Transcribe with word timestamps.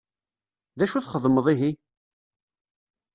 D 0.77 0.79
acu 0.85 0.99
txedmeḍ 1.01 1.45
ihi? 1.53 1.71